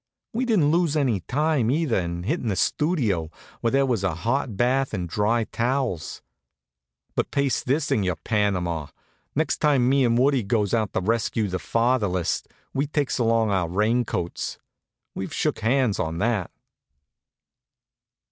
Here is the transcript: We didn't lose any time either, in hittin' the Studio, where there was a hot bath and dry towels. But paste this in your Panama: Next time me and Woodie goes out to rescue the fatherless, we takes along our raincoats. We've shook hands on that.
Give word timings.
We 0.33 0.45
didn't 0.45 0.71
lose 0.71 0.97
any 0.97 1.19
time 1.19 1.69
either, 1.69 1.99
in 1.99 2.23
hittin' 2.23 2.47
the 2.47 2.55
Studio, 2.55 3.29
where 3.59 3.69
there 3.69 3.85
was 3.85 4.03
a 4.03 4.15
hot 4.15 4.57
bath 4.57 4.95
and 4.95 5.07
dry 5.07 5.43
towels. 5.43 6.23
But 7.13 7.29
paste 7.29 7.67
this 7.67 7.91
in 7.91 8.01
your 8.01 8.15
Panama: 8.15 8.87
Next 9.35 9.57
time 9.59 9.87
me 9.87 10.03
and 10.03 10.17
Woodie 10.17 10.41
goes 10.41 10.73
out 10.73 10.93
to 10.93 11.01
rescue 11.01 11.47
the 11.49 11.59
fatherless, 11.59 12.41
we 12.73 12.87
takes 12.87 13.19
along 13.19 13.51
our 13.51 13.69
raincoats. 13.69 14.57
We've 15.13 15.31
shook 15.31 15.59
hands 15.59 15.99
on 15.99 16.17
that. 16.17 16.49